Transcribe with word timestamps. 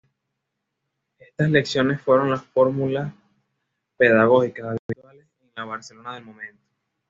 Estas 1.19 1.51
lecciones 1.51 2.01
fueron 2.01 2.31
las 2.31 2.43
fórmulas 2.43 3.13
pedagógicas 3.97 4.69
habituales 4.81 5.27
en 5.43 5.51
la 5.55 5.65
Barcelona 5.65 6.15
del 6.15 6.25
momento. 6.25 6.63